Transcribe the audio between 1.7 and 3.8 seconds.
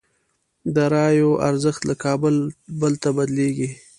له کال بل ته بدلېږي.